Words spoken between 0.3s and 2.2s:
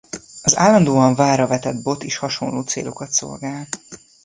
Az állandóan vállra vetett bot is